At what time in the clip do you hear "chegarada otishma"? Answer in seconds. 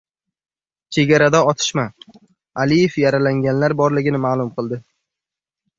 0.97-1.85